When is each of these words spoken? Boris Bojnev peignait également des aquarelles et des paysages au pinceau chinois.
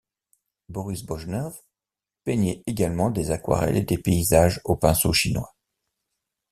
Boris 0.69 1.03
Bojnev 1.05 1.51
peignait 2.23 2.63
également 2.65 3.11
des 3.11 3.29
aquarelles 3.29 3.77
et 3.77 3.83
des 3.83 3.99
paysages 3.99 4.59
au 4.65 4.75
pinceau 4.75 5.13
chinois. 5.13 5.53